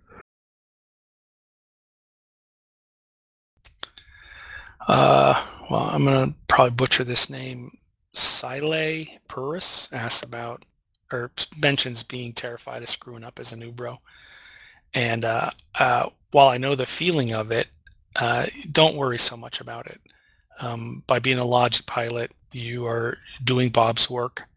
[4.86, 7.78] Uh, well, I'm gonna probably butcher this name.
[8.12, 10.64] Sile Purus asks about
[11.12, 13.98] or mentions being terrified of screwing up as a new bro.
[14.94, 17.68] And uh, uh, while I know the feeling of it,
[18.16, 20.00] uh, don't worry so much about it.
[20.60, 24.48] Um, by being a Logic pilot, you are doing Bob's work,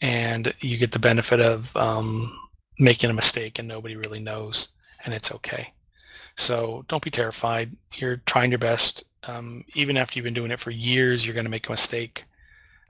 [0.00, 2.36] and you get the benefit of um,
[2.78, 4.68] making a mistake, and nobody really knows,
[5.04, 5.72] and it's okay.
[6.36, 7.76] So don't be terrified.
[7.94, 9.04] You're trying your best.
[9.26, 12.24] Um, even after you've been doing it for years, you're going to make a mistake.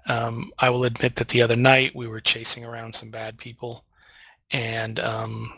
[0.09, 3.85] Um, I will admit that the other night we were chasing around some bad people,
[4.53, 5.53] and um,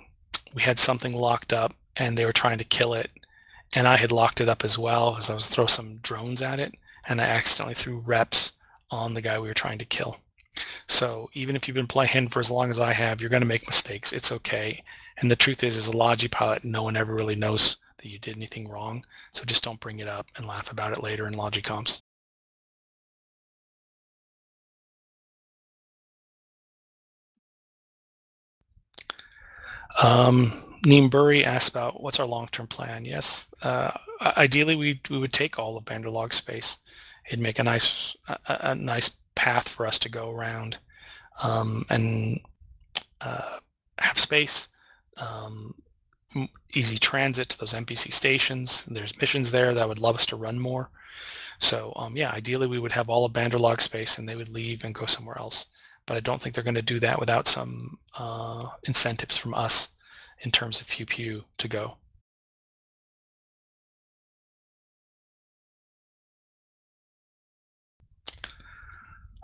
[0.54, 3.10] we had something locked up, and they were trying to kill it,
[3.74, 6.60] and I had locked it up as well because I was throw some drones at
[6.60, 6.74] it,
[7.06, 8.52] and I accidentally threw reps
[8.90, 10.16] on the guy we were trying to kill.
[10.88, 13.46] So even if you've been playing for as long as I have, you're going to
[13.46, 14.12] make mistakes.
[14.12, 14.82] It's okay.
[15.18, 18.18] And the truth is, as a Logi pilot, no one ever really knows that you
[18.18, 19.04] did anything wrong.
[19.32, 22.02] So just don't bring it up and laugh about it later in Logicomps.
[30.02, 33.04] Um, Neem Burry asked about what's our long-term plan.
[33.04, 33.90] Yes, uh,
[34.36, 36.78] ideally we we would take all of Banderlog space.
[37.26, 40.78] It'd make a nice a, a nice path for us to go around
[41.42, 42.40] um, and
[43.20, 43.58] uh,
[43.98, 44.68] have space,
[45.16, 45.74] um,
[46.74, 48.84] easy transit to those NPC stations.
[48.84, 50.90] There's missions there that would love us to run more.
[51.58, 54.84] So um, yeah, ideally we would have all of Banderlog space and they would leave
[54.84, 55.66] and go somewhere else.
[56.06, 59.90] But I don't think they're going to do that without some uh, incentives from us
[60.40, 61.96] in terms of pew pew to go.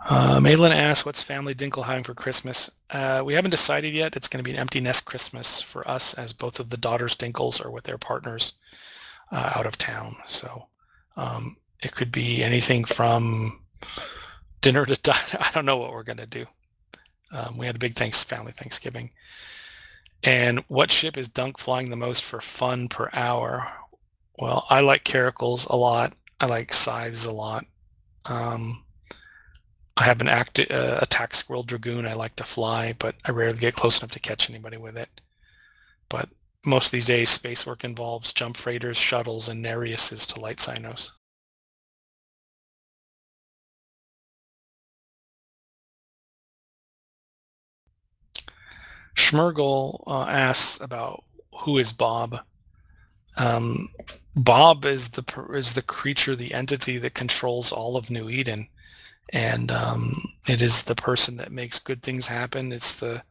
[0.07, 2.69] Uh, Madeline asks, what's Family Dinkle having for Christmas?
[2.91, 4.15] Uh, we haven't decided yet.
[4.15, 7.15] It's going to be an empty nest Christmas for us as both of the daughters
[7.15, 8.53] Dinkles are with their partners
[9.31, 10.17] uh, out of town.
[10.25, 10.67] So
[11.17, 13.61] um, it could be anything from
[14.61, 15.17] dinner to dine.
[15.39, 16.45] I don't know what we're going to do.
[17.31, 19.09] Um, we had a big thanks family Thanksgiving.
[20.23, 23.71] And what ship is Dunk flying the most for fun per hour?
[24.37, 26.13] Well, I like Caracals a lot.
[26.39, 27.65] I like Scythes a lot.
[28.25, 28.84] Um,
[29.97, 33.59] I have an act, uh, attack squirrel dragoon I like to fly, but I rarely
[33.59, 35.21] get close enough to catch anybody with it.
[36.09, 36.29] But
[36.65, 41.11] most of these days, space work involves jump freighters, shuttles, and Nereises to light Cynos.
[49.15, 51.23] Schmergel uh, asks about
[51.61, 52.39] who is Bob.
[53.37, 53.89] Um,
[54.35, 58.67] Bob is the is the creature, the entity that controls all of New Eden,
[59.33, 62.71] and um, it is the person that makes good things happen.
[62.71, 63.23] It's the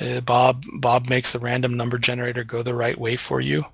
[0.00, 0.64] uh, Bob.
[0.80, 3.66] Bob makes the random number generator go the right way for you,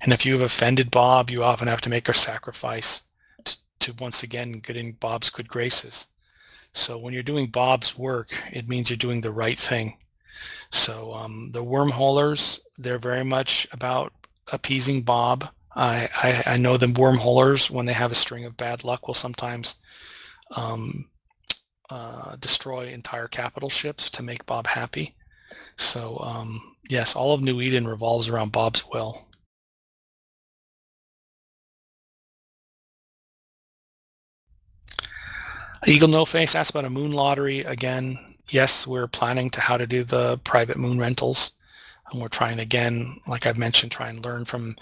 [0.00, 3.02] and if you have offended Bob, you often have to make a sacrifice
[3.44, 6.06] to, to once again get in Bob's good graces.
[6.72, 9.96] So when you're doing Bob's work, it means you're doing the right thing.
[10.70, 14.12] So um, the wormholers, they're very much about
[14.52, 15.48] appeasing Bob.
[15.74, 19.14] I, I, I know the wormholers, when they have a string of bad luck, will
[19.14, 19.76] sometimes
[20.54, 21.06] um,
[21.90, 25.14] uh, destroy entire capital ships to make Bob happy.
[25.76, 29.26] So um, yes, all of New Eden revolves around Bob's will.
[35.86, 38.18] Eagle No Face asked about a moon lottery again.
[38.50, 41.52] Yes, we're planning to how to do the private moon rentals.
[42.10, 44.76] And we're trying again, like I've mentioned, try and learn from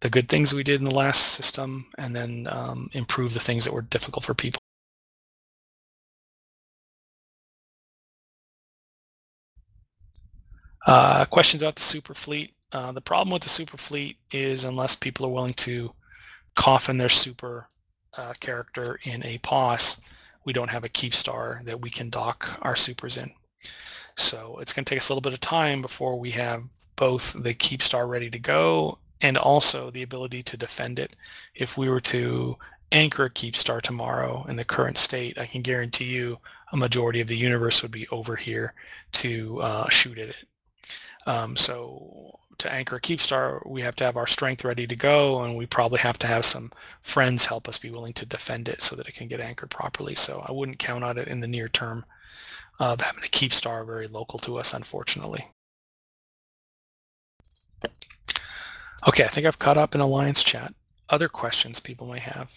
[0.00, 3.64] the good things we did in the last system and then um, improve the things
[3.64, 4.60] that were difficult for people.
[10.86, 12.54] Uh, questions about the super fleet.
[12.72, 15.92] Uh, the problem with the super fleet is unless people are willing to
[16.54, 17.68] coffin their super
[18.16, 20.00] uh, character in a POS,
[20.44, 23.32] we don't have a Keepstar that we can dock our supers in.
[24.16, 26.64] So it's going to take us a little bit of time before we have
[26.96, 31.14] both the Keepstar ready to go and also the ability to defend it.
[31.54, 32.58] If we were to
[32.90, 36.38] anchor a Keepstar tomorrow in the current state, I can guarantee you
[36.72, 38.74] a majority of the universe would be over here
[39.12, 40.36] to uh, shoot at it.
[41.26, 45.56] Um, so to anchor Keepstar, we have to have our strength ready to go, and
[45.56, 48.96] we probably have to have some friends help us be willing to defend it so
[48.96, 50.14] that it can get anchored properly.
[50.14, 52.04] So I wouldn't count on it in the near term
[52.78, 55.48] of having a Keepstar very local to us, unfortunately.
[59.08, 60.74] Okay, I think I've caught up in Alliance chat.
[61.08, 62.52] Other questions people may have?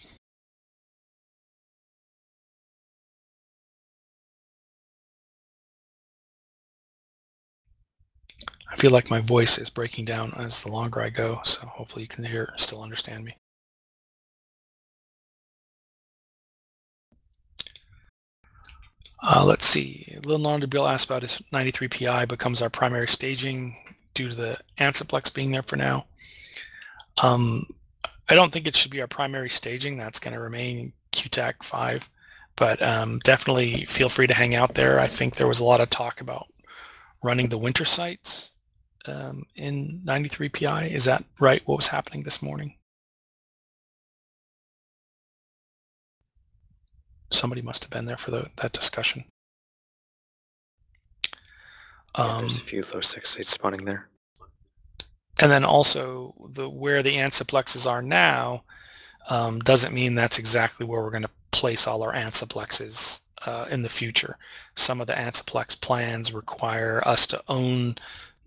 [8.70, 12.02] I feel like my voice is breaking down as the longer I go, so hopefully
[12.02, 13.36] you can hear, still understand me.
[19.22, 20.16] Uh, let's see.
[20.24, 23.76] Lil Bill asked about if 93 PI becomes our primary staging
[24.14, 26.06] due to the Ansiblex being there for now.
[27.22, 27.66] Um,
[28.28, 29.96] I don't think it should be our primary staging.
[29.96, 32.10] That's going to remain QTAC 5,
[32.56, 35.00] but um, definitely feel free to hang out there.
[35.00, 36.46] I think there was a lot of talk about
[37.22, 38.55] running the winter sites
[39.08, 40.84] um, in 93 PI.
[40.84, 41.62] Is that right?
[41.66, 42.74] What was happening this morning?
[47.32, 49.24] Somebody must have been there for the, that discussion.
[52.14, 54.08] Um, there's a few low six sites spawning there.
[55.40, 58.62] And then also the where the Ansiblexes are now
[59.28, 63.82] um, doesn't mean that's exactly where we're going to place all our Ansiblexes uh, in
[63.82, 64.38] the future.
[64.74, 67.96] Some of the Ansiblex plans require us to own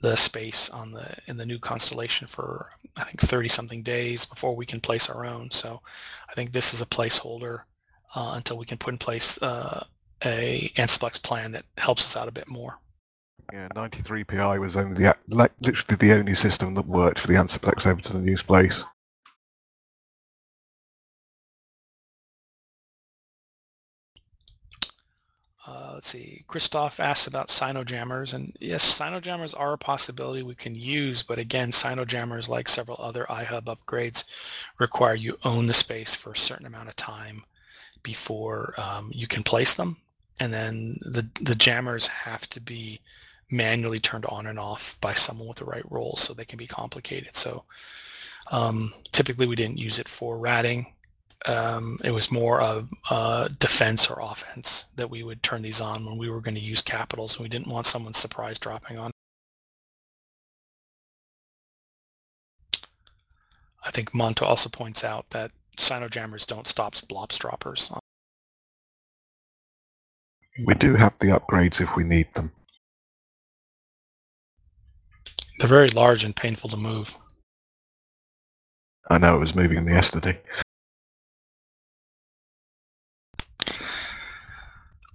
[0.01, 4.55] the space on the in the new constellation for I think 30 something days before
[4.55, 5.51] we can place our own.
[5.51, 5.81] So
[6.29, 7.61] I think this is a placeholder
[8.15, 9.85] uh, until we can put in place uh,
[10.23, 12.79] a Ansiblex plan that helps us out a bit more.
[13.51, 17.85] Yeah, 93 PI was only the, literally the only system that worked for the Ansiblex
[17.87, 18.83] over to the new space.
[25.65, 30.73] Uh, let's see, Christoph asked about Cynojammers, and yes, Cynojammers are a possibility we can
[30.73, 34.23] use, but again, Cynojammers, like several other iHub upgrades,
[34.77, 37.43] require you own the space for a certain amount of time
[38.01, 39.97] before um, you can place them,
[40.39, 43.01] and then the, the jammers have to be
[43.51, 46.65] manually turned on and off by someone with the right roles, so they can be
[46.65, 47.35] complicated.
[47.35, 47.65] So
[48.53, 50.93] um, typically we didn't use it for ratting
[51.45, 56.05] um, it was more of uh, defense or offense that we would turn these on
[56.05, 59.11] when we were going to use capitals and we didn't want someone surprise dropping on.
[63.85, 67.91] I think Monto also points out that Cynojammers don't stop Blops droppers.
[70.65, 72.51] We do have the upgrades if we need them.
[75.59, 77.17] They're very large and painful to move.
[79.09, 80.39] I know it was moving them yesterday.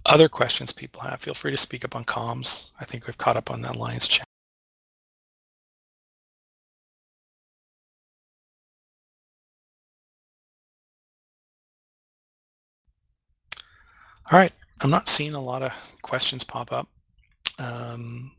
[0.05, 2.71] Other questions people have, feel free to speak up on comms.
[2.79, 4.25] I think we've caught up on that Alliance chat.
[14.31, 16.87] All right, I'm not seeing a lot of questions pop up.
[17.59, 18.31] Um,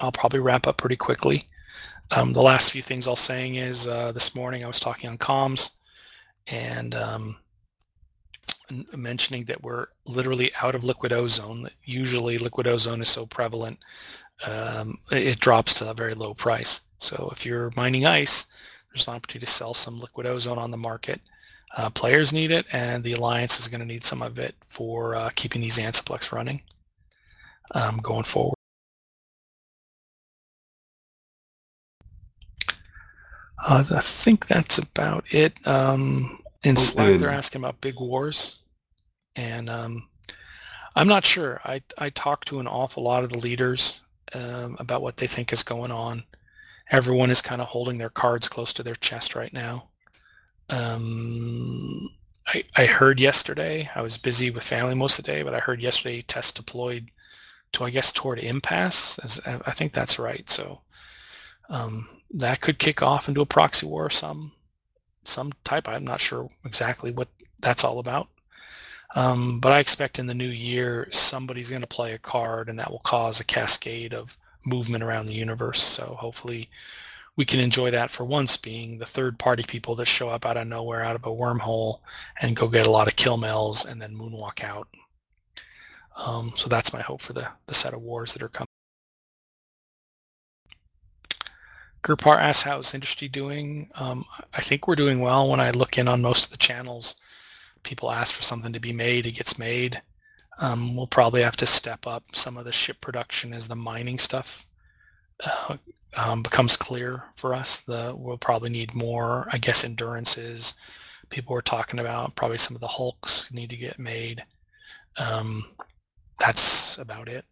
[0.00, 1.42] I'll probably wrap up pretty quickly.
[2.16, 5.18] Um, the last few things I'll saying is uh, this morning I was talking on
[5.18, 5.72] comms
[6.46, 7.36] and um,
[8.96, 11.68] mentioning that we're literally out of liquid ozone.
[11.84, 13.78] Usually liquid ozone is so prevalent,
[14.46, 16.80] um, it drops to a very low price.
[16.98, 18.46] So if you're mining ice,
[18.88, 21.20] there's an opportunity to sell some liquid ozone on the market.
[21.76, 25.16] Uh, players need it, and the Alliance is going to need some of it for
[25.16, 26.62] uh, keeping these Ansiblex running
[27.74, 28.54] um, going forward.
[33.66, 35.54] Uh, I think that's about it.
[35.66, 38.56] Um, in Slack, they're asking about big wars,
[39.36, 40.08] and um,
[40.96, 41.60] I'm not sure.
[41.64, 44.02] I I talked to an awful lot of the leaders
[44.34, 46.24] um, about what they think is going on.
[46.90, 49.88] Everyone is kind of holding their cards close to their chest right now.
[50.70, 52.10] Um,
[52.46, 55.60] I, I heard yesterday, I was busy with family most of the day, but I
[55.60, 57.10] heard yesterday test deployed
[57.72, 59.18] to, I guess, toward Impass.
[59.18, 60.48] As, I think that's right.
[60.48, 60.80] So
[61.70, 64.52] um, that could kick off into a proxy war or some
[65.24, 65.88] some type.
[65.88, 67.28] I'm not sure exactly what
[67.60, 68.28] that's all about.
[69.14, 72.78] Um, but I expect in the new year, somebody's going to play a card and
[72.78, 75.82] that will cause a cascade of movement around the universe.
[75.82, 76.68] So hopefully
[77.36, 80.56] we can enjoy that for once being the third party people that show up out
[80.56, 82.00] of nowhere, out of a wormhole
[82.40, 84.88] and go get a lot of killmails and then moonwalk out.
[86.16, 88.68] Um, so that's my hope for the, the set of wars that are coming.
[92.04, 93.88] Gurpar asks, how's industry doing?
[93.94, 97.16] Um, I think we're doing well when I look in on most of the channels.
[97.82, 100.02] people ask for something to be made, it gets made.
[100.58, 104.18] Um, we'll probably have to step up some of the ship production as the mining
[104.18, 104.66] stuff
[105.44, 105.76] uh,
[106.16, 107.80] um, becomes clear for us.
[107.80, 110.74] The we'll probably need more, I guess, endurances.
[111.30, 114.44] People were talking about probably some of the hulks need to get made.
[115.16, 115.64] Um,
[116.38, 117.44] that's about it.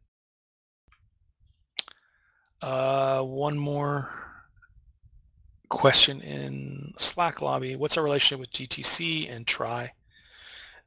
[2.61, 4.11] Uh, one more
[5.73, 7.75] question in Slack lobby.
[7.75, 9.91] What's our relationship with GTC and TRI?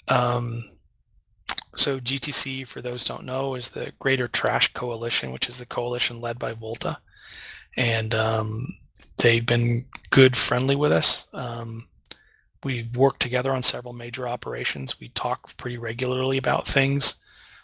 [0.08, 0.70] Um,
[1.76, 6.22] so GTC, for those don't know, is the Greater Trash Coalition, which is the coalition
[6.22, 7.00] led by Volta.
[7.76, 8.78] And um,
[9.18, 11.28] they've been good, friendly with us.
[11.34, 11.88] Um,
[12.64, 15.00] we work together on several major operations.
[15.00, 17.16] We talk pretty regularly about things.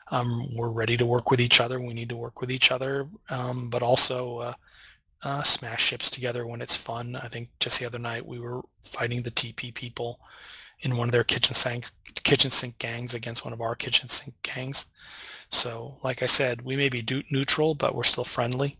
[0.10, 1.80] Um, we're ready to work with each other.
[1.80, 4.54] We need to work with each other, um, but also uh,
[5.24, 7.16] uh, smash ships together when it's fun.
[7.16, 10.20] I think just the other night we were fighting the TP people
[10.82, 11.90] in one of their kitchen sink
[12.24, 14.88] kitchen sink gangs against one of our kitchen sink gangs.
[15.50, 18.78] So, like I said, we may be neutral, but we're still friendly.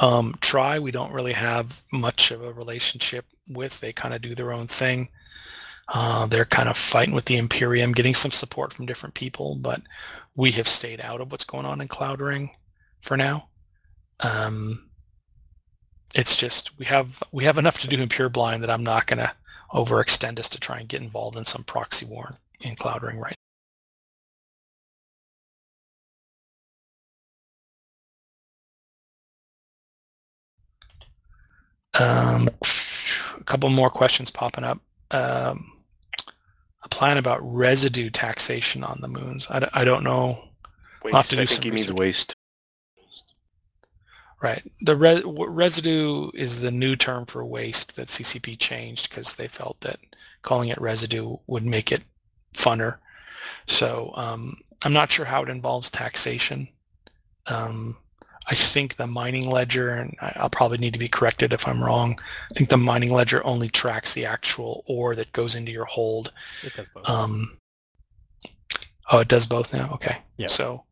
[0.00, 3.80] Um, TRI, we don't really have much of a relationship with.
[3.80, 5.08] They kind of do their own thing.
[5.88, 9.82] Uh, they're kind of fighting with the Imperium, getting some support from different people, but
[10.34, 12.50] we have stayed out of what's going on in Cloud Ring
[13.00, 13.48] for now.
[14.20, 14.88] Um,
[16.14, 19.06] it's just we have we have enough to do in Pure Blind that I'm not
[19.06, 19.32] going to
[19.72, 23.36] overextend us to try and get involved in some proxy war in Cloud Ring right
[31.98, 34.80] Um, a couple more questions popping up.
[35.10, 35.72] Um,
[36.82, 39.46] a plan about residue taxation on the moons.
[39.50, 40.42] I, I don't know.
[41.04, 41.14] Waste.
[41.14, 42.34] I'll have to do I think he means waste.
[44.42, 44.62] Right.
[44.80, 49.80] The re- residue is the new term for waste that CCP changed because they felt
[49.82, 50.00] that
[50.42, 52.02] calling it residue would make it
[52.52, 52.96] funner.
[53.66, 56.66] So um, I'm not sure how it involves taxation.
[57.46, 57.96] Um,
[58.48, 62.18] I think the mining ledger, and I'll probably need to be corrected if I'm wrong.
[62.50, 66.32] I think the mining ledger only tracks the actual ore that goes into your hold.
[66.64, 67.08] It does both.
[67.08, 67.58] Um,
[69.12, 69.90] oh, it does both now.
[69.94, 70.16] Okay.
[70.36, 70.48] Yeah.
[70.48, 70.82] So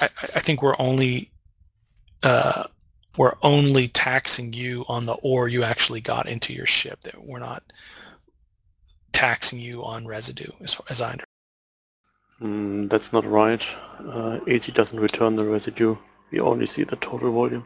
[0.00, 1.30] I, I think we're only
[2.22, 2.64] uh,
[3.16, 7.00] we're only taxing you on the ore you actually got into your ship.
[7.02, 7.62] That we're not
[9.12, 11.26] taxing you on residue, as far as I understand.
[12.42, 13.64] Mm, that's not right.
[13.98, 15.96] Uh, AC doesn't return the residue.
[16.30, 17.64] We only see the total volume.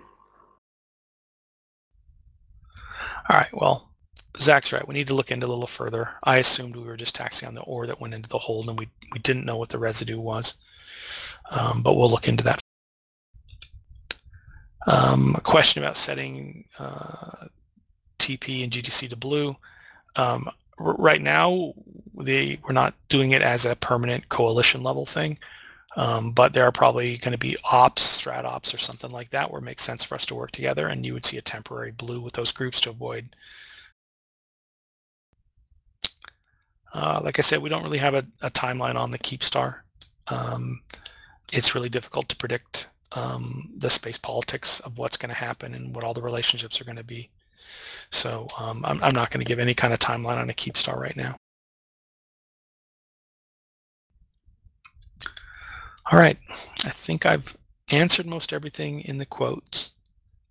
[3.28, 3.90] All right, well,
[4.38, 4.86] Zach's right.
[4.86, 6.10] We need to look into a little further.
[6.22, 8.78] I assumed we were just taxing on the ore that went into the hold, and
[8.78, 10.54] we, we didn't know what the residue was.
[11.50, 12.60] Um, but we'll look into that.
[14.86, 17.46] Um, a question about setting uh,
[18.18, 19.56] TP and GTC to blue.
[20.16, 21.74] Um, right now,
[22.14, 25.38] they, we're not doing it as a permanent coalition level thing.
[25.96, 29.50] Um, but there are probably going to be ops, strat ops, or something like that
[29.50, 31.90] where it makes sense for us to work together, and you would see a temporary
[31.90, 33.34] blue with those groups to avoid.
[36.94, 39.80] Uh, like I said, we don't really have a, a timeline on the Keepstar.
[40.28, 40.82] Um,
[41.52, 45.94] it's really difficult to predict um, the space politics of what's going to happen and
[45.94, 47.30] what all the relationships are going to be.
[48.10, 50.96] So um, I'm, I'm not going to give any kind of timeline on a Keepstar
[50.96, 51.36] right now.
[56.10, 56.38] All right,
[56.84, 57.56] I think I've
[57.92, 59.92] answered most everything in the quotes.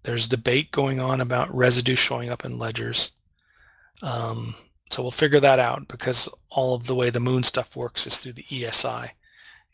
[0.04, 3.12] There's debate going on about residue showing up in ledgers.
[4.02, 4.56] Um,
[4.90, 8.18] so we'll figure that out because all of the way the moon stuff works is
[8.18, 9.12] through the ESI.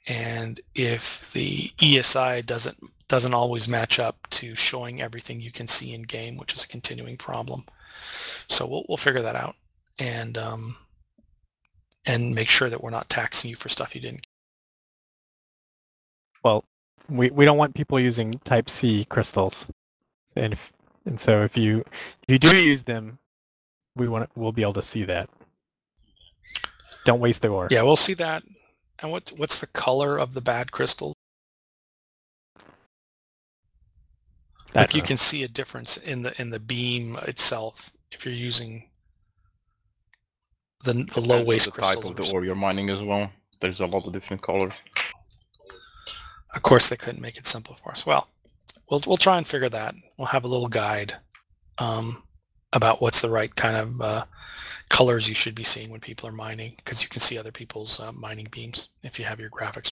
[0.07, 2.77] And if the ESI doesn't
[3.07, 6.67] doesn't always match up to showing everything you can see in game, which is a
[6.67, 7.65] continuing problem.
[8.47, 9.55] So we'll we'll figure that out
[9.99, 10.77] and um,
[12.05, 14.27] and make sure that we're not taxing you for stuff you didn't
[16.45, 16.63] well,
[17.09, 19.65] we, we don't want people using type C crystals.
[20.35, 20.71] And if,
[21.05, 23.17] and so if you if you do use them,
[23.95, 25.27] we want we'll be able to see that.
[27.03, 27.67] Don't waste the ore.
[27.71, 28.43] Yeah, we'll see that.
[29.01, 31.15] And what's what's the color of the bad crystals?
[34.73, 38.89] Like you can see a difference in the in the beam itself if you're using
[40.83, 42.03] the the low waste the crystals.
[42.03, 43.31] type of the ore you're mining as well.
[43.61, 44.73] There's a lot of different colors.
[46.53, 48.05] Of course, they couldn't make it simple for us.
[48.05, 48.27] Well,
[48.89, 49.95] we'll we'll try and figure that.
[50.17, 51.15] We'll have a little guide
[51.77, 52.23] um,
[52.75, 54.25] about what's the right kind of uh,
[54.89, 57.99] colors you should be seeing when people are mining, because you can see other people's
[57.99, 59.89] uh, mining beams if you have your graphics.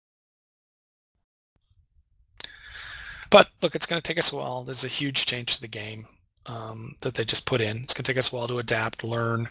[3.32, 4.64] But look, it's going to take us a while.
[4.64, 6.06] There's a huge change to the game
[6.46, 7.78] um, that they just put in.
[7.78, 9.50] It's going to take us a while to adapt, learn.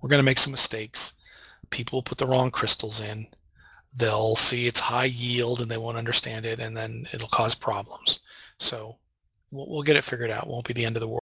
[0.00, 1.14] We're going to make some mistakes
[1.74, 3.26] people will put the wrong crystals in.
[3.96, 8.20] They'll see it's high yield and they won't understand it, and then it'll cause problems.
[8.58, 8.98] So
[9.50, 10.48] we'll, we'll get it figured out.
[10.48, 11.23] Won't be the end of the world.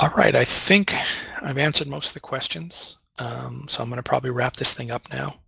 [0.00, 0.94] All right, I think
[1.42, 2.98] I've answered most of the questions.
[3.18, 5.40] Um, so I'm going to probably wrap this thing up now.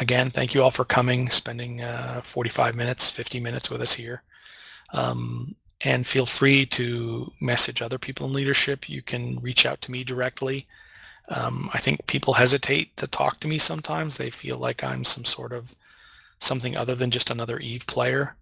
[0.00, 4.24] Again, thank you all for coming, spending uh, 45 minutes, 50 minutes with us here.
[4.92, 8.88] Um, and feel free to message other people in leadership.
[8.88, 10.66] You can reach out to me directly.
[11.28, 14.16] Um, I think people hesitate to talk to me sometimes.
[14.16, 15.76] They feel like I'm some sort of
[16.40, 18.34] something other than just another Eve player.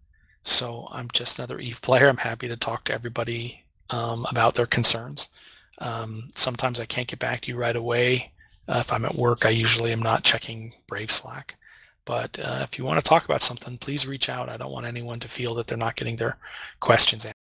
[0.45, 2.09] So I'm just another Eve player.
[2.09, 3.62] I'm happy to talk to everybody
[3.93, 5.29] um, about their concerns.
[5.79, 8.33] Um, sometimes I can't get back to you right away.
[8.69, 11.57] Uh, if I'm at work, I usually am not checking Brave Slack.
[12.05, 14.49] But uh, if you want to talk about something, please reach out.
[14.49, 16.37] I don't want anyone to feel that they're not getting their
[16.81, 17.37] questions answered.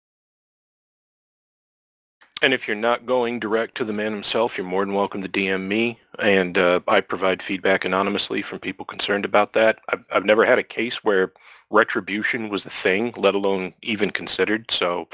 [2.40, 5.28] And if you're not going direct to the man himself, you're more than welcome to
[5.28, 9.80] DM me, and uh, I provide feedback anonymously from people concerned about that.
[9.88, 11.32] I've, I've never had a case where
[11.68, 14.70] retribution was the thing, let alone even considered.
[14.70, 15.08] So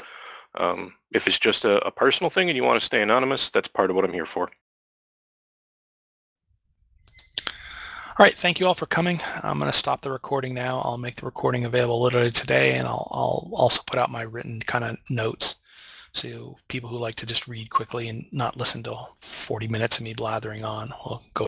[0.53, 3.69] um, if it's just a, a personal thing and you want to stay anonymous, that's
[3.69, 4.51] part of what I'm here for.
[8.17, 9.19] All right, thank you all for coming.
[9.43, 10.79] I'm going to stop the recording now.
[10.85, 14.61] I'll make the recording available literally today, and I'll, I'll also put out my written
[14.61, 15.57] kind of notes.
[16.13, 20.05] So people who like to just read quickly and not listen to 40 minutes of
[20.05, 21.43] me blathering on will go